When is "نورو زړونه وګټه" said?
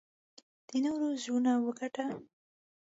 0.85-2.05